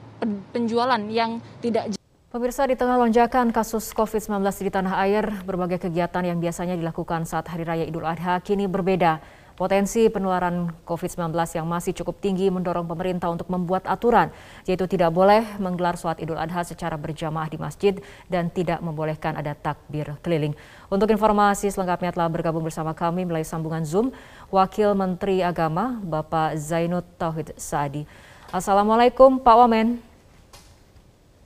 penjualan 0.52 1.00
yang 1.10 1.40
tidak 1.64 1.94
Pemirsa 2.30 2.62
di 2.62 2.78
tengah 2.78 2.94
lonjakan 2.94 3.50
kasus 3.50 3.90
COVID-19 3.90 4.38
di 4.62 4.70
tanah 4.70 5.02
air, 5.02 5.26
berbagai 5.42 5.82
kegiatan 5.82 6.22
yang 6.22 6.38
biasanya 6.38 6.78
dilakukan 6.78 7.26
saat 7.26 7.50
Hari 7.50 7.66
Raya 7.66 7.82
Idul 7.82 8.06
Adha 8.06 8.38
kini 8.38 8.70
berbeda. 8.70 9.18
Potensi 9.60 10.08
penularan 10.08 10.72
COVID-19 10.88 11.36
yang 11.52 11.68
masih 11.68 11.92
cukup 11.92 12.16
tinggi 12.16 12.48
mendorong 12.48 12.88
pemerintah 12.88 13.28
untuk 13.28 13.44
membuat 13.52 13.84
aturan, 13.84 14.32
yaitu 14.64 14.88
tidak 14.88 15.12
boleh 15.12 15.44
menggelar 15.60 16.00
sholat 16.00 16.16
Idul 16.16 16.40
Adha 16.40 16.64
secara 16.64 16.96
berjamaah 16.96 17.44
di 17.44 17.60
masjid 17.60 17.92
dan 18.24 18.48
tidak 18.48 18.80
membolehkan 18.80 19.36
ada 19.36 19.52
takbir 19.52 20.16
keliling. 20.24 20.56
Untuk 20.88 21.12
informasi 21.12 21.68
selengkapnya 21.68 22.08
telah 22.08 22.32
bergabung 22.32 22.64
bersama 22.64 22.96
kami 22.96 23.28
melalui 23.28 23.44
sambungan 23.44 23.84
Zoom, 23.84 24.16
Wakil 24.48 24.96
Menteri 24.96 25.44
Agama 25.44 26.00
Bapak 26.00 26.56
Zainud 26.56 27.04
Tauhid 27.20 27.52
Saadi. 27.60 28.08
Assalamualaikum 28.48 29.44
Pak 29.44 29.56
Wamen. 29.60 30.00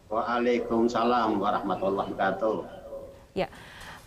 Waalaikumsalam 0.06 1.34
warahmatullahi 1.42 2.14
wabarakatuh. 2.14 2.62
Ya. 3.34 3.50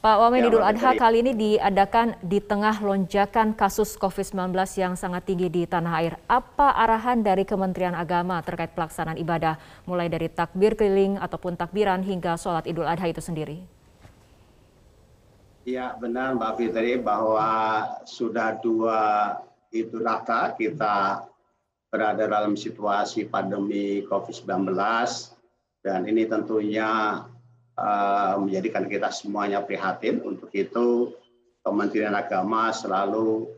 Pak 0.08 0.24
Wamen 0.24 0.40
ya, 0.40 0.48
Idul 0.48 0.64
Adha 0.64 0.96
kali 0.96 1.20
ini 1.20 1.36
diadakan 1.36 2.16
di 2.24 2.40
tengah 2.40 2.80
lonjakan 2.80 3.52
kasus 3.52 4.00
COVID-19 4.00 4.56
yang 4.80 4.96
sangat 4.96 5.28
tinggi 5.28 5.52
di 5.52 5.68
tanah 5.68 6.00
air. 6.00 6.16
Apa 6.32 6.80
arahan 6.80 7.20
dari 7.20 7.44
Kementerian 7.44 7.92
Agama 7.92 8.40
terkait 8.40 8.72
pelaksanaan 8.72 9.20
ibadah, 9.20 9.60
mulai 9.84 10.08
dari 10.08 10.32
takbir 10.32 10.80
keliling 10.80 11.20
ataupun 11.20 11.60
takbiran 11.60 12.00
hingga 12.08 12.40
sholat 12.40 12.72
Idul 12.72 12.88
Adha 12.88 13.04
itu 13.12 13.20
sendiri? 13.20 13.60
Ya 15.68 15.92
benar 16.00 16.40
Mbak 16.40 16.56
Fitri 16.56 16.96
bahwa 17.04 17.84
sudah 18.08 18.64
dua 18.64 19.36
Idul 19.76 20.08
Adha 20.08 20.56
kita 20.56 21.28
berada 21.92 22.24
dalam 22.32 22.56
situasi 22.56 23.28
pandemi 23.28 24.08
COVID-19 24.08 24.72
dan 25.84 26.08
ini 26.08 26.24
tentunya 26.24 27.28
menjadikan 28.42 28.90
kita 28.90 29.14
semuanya 29.14 29.62
prihatin. 29.62 30.18
Untuk 30.26 30.50
itu 30.58 31.14
Kementerian 31.62 32.16
Agama 32.16 32.72
selalu 32.74 33.54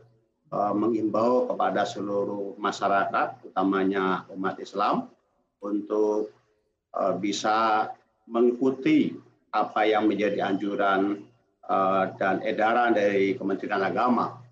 uh, 0.50 0.74
mengimbau 0.74 1.46
kepada 1.46 1.86
seluruh 1.86 2.58
masyarakat, 2.58 3.38
utamanya 3.46 4.26
umat 4.34 4.58
Islam, 4.60 5.08
untuk 5.62 6.34
uh, 6.92 7.14
bisa 7.16 7.88
mengikuti 8.26 9.14
apa 9.54 9.86
yang 9.86 10.06
menjadi 10.06 10.46
anjuran 10.46 11.26
dan 12.18 12.42
edaran 12.42 12.98
dari 12.98 13.38
Kementerian 13.38 13.86
Agama. 13.86 14.42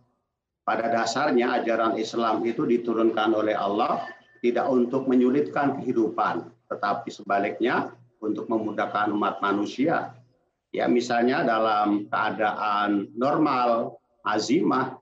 Pada 0.62 0.86
dasarnya 0.86 1.58
ajaran 1.58 1.98
Islam 1.98 2.46
itu 2.46 2.62
diturunkan 2.62 3.34
oleh 3.34 3.58
Allah 3.58 4.06
tidak 4.38 4.70
untuk 4.70 5.10
menyulitkan 5.10 5.82
kehidupan, 5.82 6.46
tetapi 6.70 7.10
sebaliknya 7.10 7.90
untuk 8.18 8.50
memudahkan 8.50 9.10
umat 9.14 9.38
manusia. 9.42 10.14
Ya 10.74 10.84
misalnya 10.84 11.42
dalam 11.46 12.10
keadaan 12.12 13.08
normal, 13.16 13.96
azimah, 14.26 15.00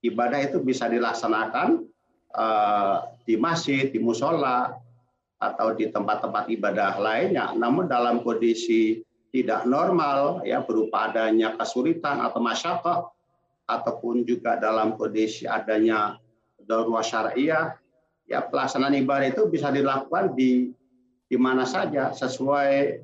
ibadah 0.00 0.40
itu 0.40 0.64
bisa 0.64 0.88
dilaksanakan 0.88 1.84
uh, 2.32 3.04
di 3.28 3.36
masjid, 3.36 3.92
di 3.92 4.00
musola, 4.00 4.72
atau 5.44 5.76
di 5.76 5.92
tempat-tempat 5.92 6.48
ibadah 6.48 6.96
lainnya. 6.96 7.52
Namun 7.52 7.84
dalam 7.84 8.24
kondisi 8.24 9.04
tidak 9.28 9.68
normal, 9.68 10.40
ya 10.46 10.62
berupa 10.64 11.10
adanya 11.12 11.52
kesulitan 11.58 12.22
atau 12.24 12.40
masyarakat, 12.40 12.98
ataupun 13.64 14.24
juga 14.24 14.56
dalam 14.60 14.96
kondisi 14.96 15.44
adanya 15.48 16.16
darurat 16.64 17.04
syariah, 17.04 17.76
ya 18.24 18.40
pelaksanaan 18.44 18.96
ibadah 18.96 19.28
itu 19.28 19.48
bisa 19.52 19.68
dilakukan 19.68 20.32
di 20.32 20.72
di 21.28 21.36
mana 21.40 21.64
saja 21.64 22.12
sesuai 22.12 23.00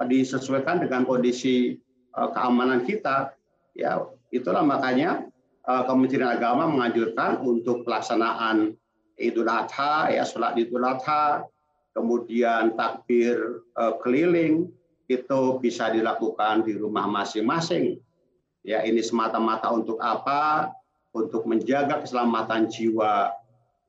disesuaikan 0.00 0.80
dengan 0.80 1.04
kondisi 1.04 1.76
uh, 2.16 2.32
keamanan 2.32 2.88
kita 2.88 3.36
ya 3.76 4.00
itulah 4.32 4.64
makanya 4.64 5.28
uh, 5.68 5.84
Kementerian 5.84 6.32
Agama 6.32 6.66
menganjurkan 6.66 7.44
untuk 7.44 7.84
pelaksanaan 7.84 8.74
Idul 9.20 9.52
Adha 9.52 10.08
ya 10.08 10.24
sholat 10.24 10.56
Idul 10.56 10.88
Adha 10.88 11.44
kemudian 11.92 12.74
takbir 12.80 13.36
uh, 13.76 14.00
keliling 14.00 14.72
itu 15.10 15.40
bisa 15.58 15.90
dilakukan 15.90 16.62
di 16.62 16.78
rumah 16.78 17.10
masing-masing. 17.10 17.98
Ya 18.62 18.86
ini 18.86 19.02
semata-mata 19.02 19.66
untuk 19.74 19.98
apa? 19.98 20.70
Untuk 21.10 21.50
menjaga 21.50 21.98
keselamatan 21.98 22.70
jiwa 22.70 23.34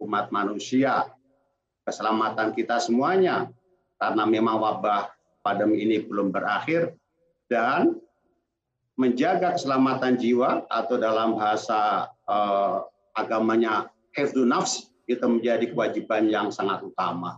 umat 0.01 0.33
manusia 0.33 1.05
keselamatan 1.85 2.57
kita 2.57 2.81
semuanya 2.81 3.49
karena 4.01 4.25
memang 4.25 4.57
wabah 4.57 5.13
pandemi 5.45 5.85
ini 5.85 6.01
belum 6.01 6.33
berakhir 6.33 6.97
dan 7.45 8.01
menjaga 8.97 9.53
keselamatan 9.53 10.17
jiwa 10.17 10.65
atau 10.65 10.97
dalam 10.97 11.37
bahasa 11.37 12.09
uh, 12.25 12.81
agamanya 13.13 13.93
hifdun 14.17 14.49
nafs 14.49 14.89
itu 15.05 15.21
menjadi 15.21 15.69
kewajiban 15.69 16.25
yang 16.33 16.49
sangat 16.49 16.81
utama. 16.81 17.37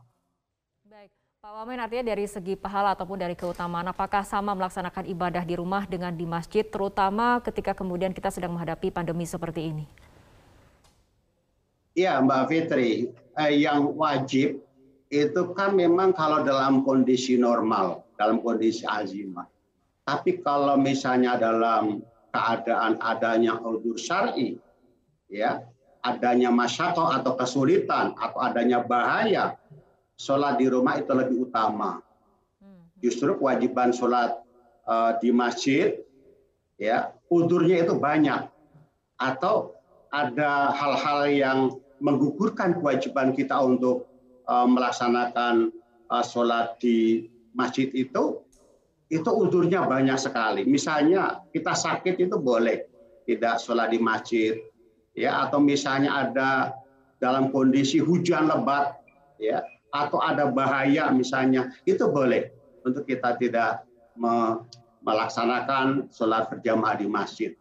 Baik, 0.88 1.12
Pak 1.44 1.52
Wamen 1.52 1.84
artinya 1.84 2.16
dari 2.16 2.26
segi 2.28 2.56
pahala 2.56 2.96
ataupun 2.96 3.20
dari 3.20 3.36
keutamaan 3.36 3.92
apakah 3.92 4.24
sama 4.24 4.56
melaksanakan 4.56 5.04
ibadah 5.12 5.44
di 5.44 5.60
rumah 5.60 5.84
dengan 5.84 6.16
di 6.16 6.24
masjid 6.24 6.64
terutama 6.64 7.44
ketika 7.44 7.76
kemudian 7.76 8.16
kita 8.16 8.32
sedang 8.32 8.56
menghadapi 8.56 8.88
pandemi 8.88 9.28
seperti 9.28 9.68
ini? 9.68 9.86
Iya 11.94 12.18
Mbak 12.24 12.44
Fitri, 12.50 13.14
eh, 13.38 13.54
yang 13.62 13.94
wajib 13.94 14.58
itu 15.14 15.54
kan 15.54 15.78
memang 15.78 16.18
kalau 16.18 16.42
dalam 16.42 16.82
kondisi 16.82 17.38
normal, 17.38 18.02
dalam 18.18 18.42
kondisi 18.42 18.82
azimah. 18.82 19.46
Tapi 20.04 20.42
kalau 20.42 20.74
misalnya 20.76 21.38
dalam 21.38 22.02
keadaan 22.34 22.98
adanya 22.98 23.62
udur 23.62 23.94
syar'i, 23.94 24.58
ya, 25.30 25.62
adanya 26.02 26.50
masyarakat 26.50 27.22
atau 27.22 27.38
kesulitan 27.38 28.18
atau 28.18 28.42
adanya 28.42 28.82
bahaya, 28.82 29.54
sholat 30.18 30.58
di 30.58 30.66
rumah 30.66 30.98
itu 30.98 31.14
lebih 31.14 31.46
utama. 31.46 32.02
Justru 32.98 33.38
kewajiban 33.38 33.94
sholat 33.94 34.42
uh, 34.90 35.14
di 35.22 35.30
masjid, 35.30 36.02
ya, 36.82 37.14
udurnya 37.30 37.86
itu 37.86 37.94
banyak. 37.96 38.50
Atau 39.22 39.78
ada 40.10 40.74
hal-hal 40.74 41.20
yang 41.30 41.60
menggugurkan 42.02 42.82
kewajiban 42.82 43.32
kita 43.32 43.56
untuk 43.62 44.13
uh, 44.48 44.68
melaksanakan 44.68 45.72
uh, 46.12 46.24
sholat 46.24 46.80
di 46.80 47.30
masjid 47.54 47.90
itu, 47.94 48.42
itu 49.14 49.30
udurnya 49.30 49.86
banyak 49.86 50.18
sekali. 50.18 50.66
Misalnya 50.66 51.44
kita 51.54 51.78
sakit 51.78 52.18
itu 52.18 52.36
boleh 52.40 52.90
tidak 53.30 53.62
sholat 53.62 53.94
di 53.94 54.00
masjid, 54.02 54.58
ya 55.14 55.46
atau 55.48 55.62
misalnya 55.62 56.28
ada 56.28 56.74
dalam 57.22 57.54
kondisi 57.54 58.02
hujan 58.02 58.50
lebat, 58.50 59.00
ya 59.40 59.64
atau 59.94 60.18
ada 60.20 60.50
bahaya 60.50 61.14
misalnya 61.14 61.70
itu 61.86 62.10
boleh 62.10 62.50
untuk 62.82 63.06
kita 63.06 63.38
tidak 63.38 63.86
me 64.18 64.66
melaksanakan 65.04 66.08
sholat 66.16 66.48
berjamaah 66.48 66.96
di 66.96 67.12
masjid. 67.12 67.52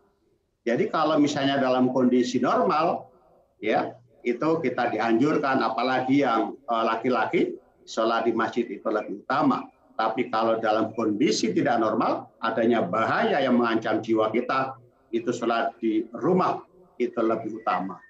Jadi 0.63 0.87
kalau 0.95 1.19
misalnya 1.19 1.59
dalam 1.59 1.91
kondisi 1.91 2.39
normal, 2.39 3.11
ya 3.59 3.99
itu 4.23 4.49
kita 4.63 4.91
dianjurkan 4.91 5.59
apalagi 5.63 6.23
yang 6.23 6.55
eh, 6.55 6.85
laki-laki 6.87 7.41
sholat 7.87 8.27
di 8.27 8.33
masjid 8.33 8.67
itu 8.67 8.87
lebih 8.87 9.27
utama. 9.27 9.67
tapi 9.93 10.33
kalau 10.33 10.57
dalam 10.57 10.91
kondisi 10.97 11.53
tidak 11.53 11.79
normal, 11.79 12.33
adanya 12.41 12.81
bahaya 12.81 13.39
yang 13.45 13.61
mengancam 13.61 14.01
jiwa 14.01 14.33
kita, 14.33 14.75
itu 15.13 15.31
sholat 15.31 15.77
di 15.79 16.09
rumah 16.17 16.65
itu 16.97 17.21
lebih 17.21 17.61
utama. 17.61 18.01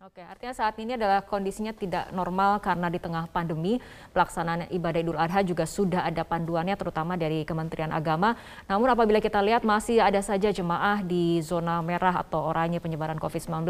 Oke, 0.00 0.24
artinya 0.24 0.56
saat 0.56 0.80
ini 0.80 0.96
adalah 0.96 1.20
kondisinya 1.20 1.76
tidak 1.76 2.08
normal 2.16 2.56
karena 2.64 2.88
di 2.88 2.96
tengah 2.96 3.28
pandemi 3.28 3.76
pelaksanaan 4.16 4.72
ibadah 4.72 4.96
Idul 4.96 5.20
Adha 5.20 5.44
juga 5.44 5.68
sudah 5.68 6.08
ada 6.08 6.24
panduannya 6.24 6.72
terutama 6.72 7.20
dari 7.20 7.44
Kementerian 7.44 7.92
Agama. 7.92 8.32
Namun 8.64 8.88
apabila 8.88 9.20
kita 9.20 9.44
lihat 9.44 9.60
masih 9.60 10.00
ada 10.00 10.24
saja 10.24 10.48
jemaah 10.56 11.04
di 11.04 11.44
zona 11.44 11.84
merah 11.84 12.16
atau 12.16 12.48
oranye 12.48 12.80
penyebaran 12.80 13.20
COVID-19 13.20 13.60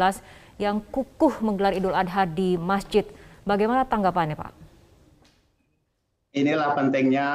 yang 0.55 0.79
kukuh 0.79 1.43
menggelar 1.43 1.75
Idul 1.75 1.91
Adha 1.91 2.23
di 2.23 2.55
masjid. 2.55 3.03
Bagaimana 3.43 3.83
tanggapannya 3.83 4.39
Pak? 4.39 4.55
Inilah 6.31 6.71
pentingnya 6.79 7.27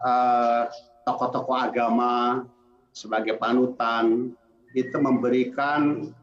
eh, 0.00 0.62
tokoh-tokoh 1.04 1.52
uh, 1.52 1.68
agama 1.68 2.48
sebagai 2.96 3.36
panutan 3.36 4.32
itu 4.72 4.96
memberikan 4.96 6.08
Eh, 6.08 6.16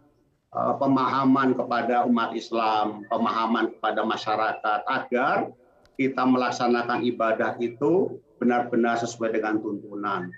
pemahaman 0.56 1.52
kepada 1.52 2.08
umat 2.08 2.32
Islam, 2.32 3.04
pemahaman 3.12 3.76
kepada 3.76 4.08
masyarakat 4.08 4.80
agar 4.88 5.52
kita 6.00 6.24
melaksanakan 6.24 7.04
ibadah 7.04 7.60
itu 7.60 8.20
benar-benar 8.40 9.00
sesuai 9.00 9.36
dengan 9.36 9.60
tuntunan. 9.60 10.32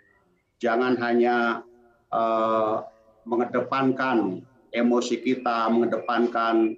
Jangan 0.57 0.97
hanya 0.97 1.61
uh, 2.09 2.81
mengedepankan 3.29 4.41
emosi 4.73 5.21
kita, 5.21 5.69
mengedepankan 5.69 6.73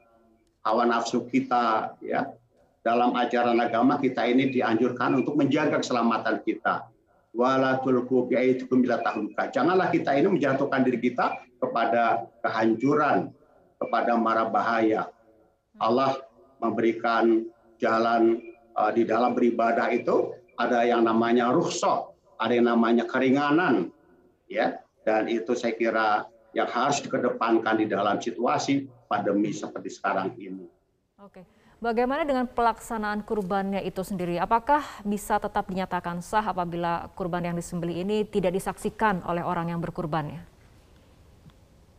hawa 0.67 0.83
nafsu 0.87 1.23
kita, 1.31 1.95
ya. 2.03 2.27
Dalam 2.79 3.11
ajaran 3.11 3.59
agama 3.59 3.99
kita 3.99 4.23
ini 4.23 4.55
dianjurkan 4.55 5.19
untuk 5.19 5.35
menjaga 5.35 5.83
keselamatan 5.83 6.39
kita. 6.47 6.87
Wala 7.29 7.77
tulku 7.85 8.25
Janganlah 9.53 9.87
kita 9.93 10.17
ini 10.17 10.27
menjatuhkan 10.33 10.81
diri 10.81 10.97
kita 10.97 11.45
kepada 11.61 12.25
kehancuran, 12.41 13.29
kepada 13.77 14.17
mara 14.17 14.49
bahaya. 14.49 15.13
Allah 15.77 16.17
memberikan 16.57 17.45
jalan 17.77 18.41
uh, 18.73 18.91
di 18.91 19.05
dalam 19.05 19.37
beribadah 19.37 19.93
itu 19.93 20.33
ada 20.57 20.83
yang 20.83 21.05
namanya 21.05 21.53
rukhsah, 21.53 22.11
ada 22.41 22.51
yang 22.51 22.67
namanya 22.67 23.05
keringanan, 23.05 23.93
ya. 24.49 24.81
Dan 25.05 25.31
itu 25.31 25.55
saya 25.55 25.77
kira 25.77 26.27
yang 26.51 26.67
harus 26.67 26.99
dikedepankan 26.99 27.79
di 27.79 27.85
dalam 27.87 28.19
situasi 28.19 28.89
pandemi 29.07 29.53
seperti 29.53 29.89
sekarang 29.93 30.35
ini. 30.35 30.65
Oke. 31.21 31.58
Bagaimana 31.79 32.27
dengan 32.27 32.43
pelaksanaan 32.43 33.23
kurbannya 33.23 33.79
itu 33.87 34.03
sendiri? 34.03 34.35
Apakah 34.35 34.83
bisa 35.07 35.39
tetap 35.39 35.63
dinyatakan 35.71 36.19
sah 36.19 36.43
apabila 36.43 37.07
kurban 37.15 37.47
yang 37.47 37.55
disembeli 37.55 38.03
ini 38.03 38.27
tidak 38.27 38.51
disaksikan 38.51 39.23
oleh 39.23 39.39
orang 39.39 39.71
yang 39.71 39.79
berkurbannya? 39.79 40.43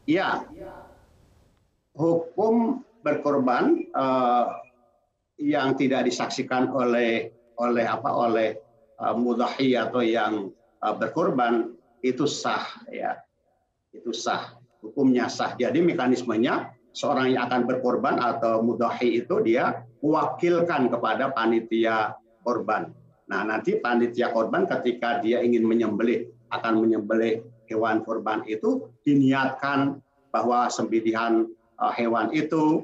Iya, 0.04 0.44
hukum 1.96 2.84
berkorban 3.00 3.88
uh, 3.96 4.52
yang 5.40 5.72
tidak 5.80 6.04
disaksikan 6.04 6.68
oleh 6.68 7.32
oleh 7.56 7.84
apa 7.88 8.10
oleh 8.12 8.60
uh, 9.00 9.16
mudahi 9.16 9.80
atau 9.80 10.04
yang 10.04 10.52
uh, 10.84 10.92
berkorban 10.92 11.72
itu 12.04 12.28
sah 12.28 12.64
ya 12.92 13.16
itu 13.96 14.12
sah 14.12 14.56
hukumnya 14.84 15.28
sah 15.28 15.56
jadi 15.56 15.80
mekanismenya 15.80 16.72
seorang 16.90 17.34
yang 17.34 17.46
akan 17.46 17.66
berkorban 17.66 18.18
atau 18.18 18.62
mudahi 18.62 19.22
itu 19.22 19.38
dia 19.42 19.86
mewakilkan 20.02 20.90
kepada 20.90 21.30
panitia 21.30 22.14
korban 22.42 22.90
nah 23.30 23.46
nanti 23.46 23.78
panitia 23.78 24.34
korban 24.34 24.66
ketika 24.66 25.22
dia 25.22 25.38
ingin 25.42 25.62
menyembelih 25.62 26.26
akan 26.50 26.82
menyembelih 26.82 27.46
hewan 27.70 28.02
korban 28.02 28.42
itu 28.50 28.90
diniatkan 29.06 30.02
bahwa 30.34 30.66
sembelihan 30.66 31.46
uh, 31.78 31.94
hewan 31.94 32.34
itu 32.34 32.82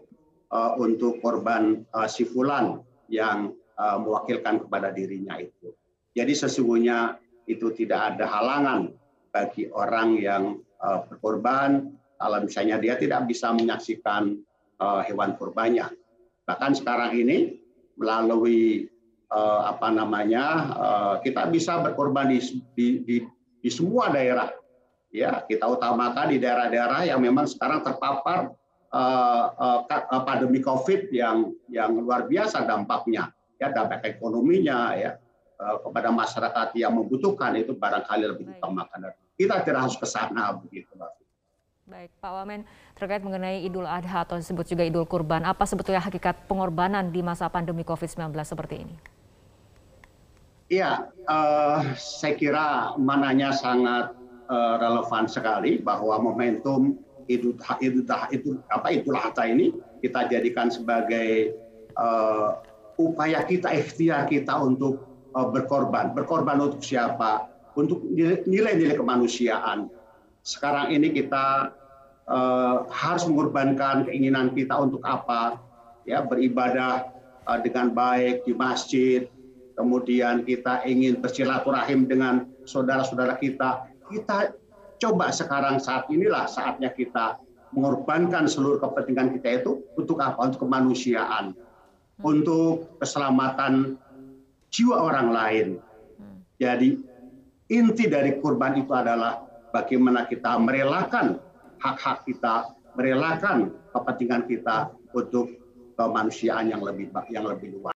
uh, 0.54 0.72
untuk 0.78 1.18
korban 1.18 1.82
uh, 1.90 2.06
si 2.06 2.22
fulan 2.22 2.80
yang 3.10 3.54
mewakilkan 3.76 4.64
kepada 4.64 4.88
dirinya 4.88 5.36
itu. 5.36 5.68
Jadi 6.16 6.32
sesungguhnya 6.32 7.20
itu 7.44 7.76
tidak 7.76 8.16
ada 8.16 8.24
halangan 8.24 8.88
bagi 9.28 9.68
orang 9.68 10.16
yang 10.16 10.64
berkorban 10.80 11.92
kalau 12.16 12.44
misalnya 12.44 12.80
dia 12.80 12.96
tidak 12.96 13.28
bisa 13.28 13.52
menyaksikan 13.52 14.36
uh, 14.80 15.00
hewan 15.04 15.36
kurbannya. 15.36 15.92
Bahkan 16.48 16.72
sekarang 16.78 17.16
ini 17.16 17.60
melalui 17.96 18.88
uh, 19.32 19.72
apa 19.72 19.88
namanya 19.92 20.44
uh, 20.76 21.14
kita 21.20 21.48
bisa 21.48 21.80
berkorban 21.80 22.32
di, 22.32 22.40
di, 22.76 22.86
di, 23.04 23.16
di 23.60 23.70
semua 23.72 24.12
daerah. 24.12 24.52
Ya, 25.14 25.40
kita 25.48 25.64
utamakan 25.64 26.28
di 26.28 26.36
daerah-daerah 26.42 27.08
yang 27.08 27.24
memang 27.24 27.48
sekarang 27.48 27.80
terpapar 27.80 28.52
uh, 28.92 29.44
uh, 29.86 30.22
pandemi 30.28 30.60
COVID 30.60 31.08
yang 31.08 31.56
yang 31.72 31.96
luar 31.96 32.28
biasa 32.28 32.68
dampaknya, 32.68 33.32
ya 33.56 33.72
dampak 33.72 34.04
ekonominya, 34.04 34.92
ya 34.98 35.16
uh, 35.56 35.80
kepada 35.80 36.12
masyarakat 36.12 36.68
yang 36.76 36.92
membutuhkan 37.00 37.56
itu 37.56 37.72
barangkali 37.72 38.28
lebih 38.28 38.60
utamakan. 38.60 39.14
Kita 39.36 39.64
tidak 39.64 39.88
harus 39.88 39.96
ke 39.96 40.04
sana 40.04 40.52
begitu, 40.52 40.92
Baik, 41.86 42.10
Pak 42.18 42.34
Wamen, 42.34 42.66
terkait 42.98 43.22
mengenai 43.22 43.62
Idul 43.62 43.86
Adha 43.86 44.26
atau 44.26 44.34
disebut 44.34 44.66
juga 44.66 44.82
Idul 44.82 45.06
Kurban, 45.06 45.46
apa 45.46 45.62
sebetulnya 45.70 46.02
hakikat 46.02 46.50
pengorbanan 46.50 47.14
di 47.14 47.22
masa 47.22 47.46
pandemi 47.46 47.86
COVID-19 47.86 48.34
seperti 48.42 48.82
ini? 48.82 48.94
Iya, 50.66 51.06
uh, 51.30 51.86
saya 51.94 52.34
kira 52.34 52.98
mananya 52.98 53.54
sangat 53.54 54.18
uh, 54.50 54.74
relevan 54.82 55.30
sekali 55.30 55.78
bahwa 55.78 56.18
momentum 56.18 56.98
Idul 57.30 57.54
Idul 57.78 58.02
Idul 58.34 58.58
apa 58.66 58.90
Idul 58.90 59.14
Adha 59.14 59.46
ini 59.46 59.70
kita 60.02 60.26
jadikan 60.26 60.74
sebagai 60.74 61.54
uh, 61.94 62.66
upaya 62.98 63.46
kita 63.46 63.70
ikhtiar 63.70 64.26
kita 64.26 64.58
untuk 64.58 65.06
uh, 65.38 65.46
berkorban. 65.54 66.18
Berkorban 66.18 66.58
untuk 66.66 66.82
siapa? 66.82 67.46
Untuk 67.78 68.02
nilai-nilai 68.50 68.98
kemanusiaan. 68.98 69.86
Sekarang 70.46 70.94
ini 70.94 71.10
kita 71.10 71.74
uh, 72.30 72.86
harus 72.86 73.26
mengorbankan 73.26 74.06
keinginan 74.06 74.54
kita 74.54 74.78
untuk 74.78 75.02
apa? 75.02 75.58
Ya, 76.06 76.22
beribadah 76.22 77.10
uh, 77.50 77.58
dengan 77.58 77.90
baik 77.90 78.46
di 78.46 78.54
masjid. 78.54 79.26
Kemudian 79.74 80.46
kita 80.46 80.86
ingin 80.86 81.18
bersilaturahim 81.18 82.06
dengan 82.06 82.46
saudara-saudara 82.62 83.42
kita. 83.42 83.90
Kita 84.06 84.54
coba 85.02 85.34
sekarang 85.34 85.82
saat 85.82 86.06
inilah 86.14 86.46
saatnya 86.46 86.94
kita 86.94 87.42
mengorbankan 87.74 88.46
seluruh 88.46 88.78
kepentingan 88.78 89.34
kita 89.34 89.66
itu 89.66 89.82
untuk 89.98 90.22
apa? 90.22 90.46
Untuk 90.46 90.62
kemanusiaan, 90.62 91.58
hmm. 91.58 92.22
untuk 92.22 93.02
keselamatan 93.02 93.98
jiwa 94.70 95.10
orang 95.10 95.28
lain. 95.34 95.66
Hmm. 96.22 96.38
Jadi 96.62 97.02
inti 97.66 98.06
dari 98.06 98.38
kurban 98.38 98.78
itu 98.78 98.94
adalah 98.94 99.45
bagaimana 99.76 100.24
kita 100.24 100.56
merelakan 100.56 101.36
hak-hak 101.84 102.24
kita, 102.24 102.72
merelakan 102.96 103.76
kepentingan 103.92 104.48
kita 104.48 104.88
untuk 105.12 105.52
kemanusiaan 106.00 106.72
yang 106.72 106.80
lebih 106.80 107.12
yang 107.28 107.44
lebih 107.44 107.76
luas. 107.76 107.95